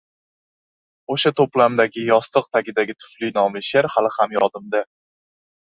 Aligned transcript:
O‘sha 1.15 1.31
to‘plamdagi 1.41 2.07
“Yostiq 2.07 2.49
tagidagi 2.59 2.99
tufli” 3.05 3.33
nomli 3.39 3.65
she’r 3.69 3.93
hali 3.97 4.15
ham 4.19 4.39
yodimda. 4.39 4.85